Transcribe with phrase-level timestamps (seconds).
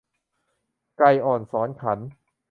[0.97, 1.99] ไก่อ่อนสอนขัน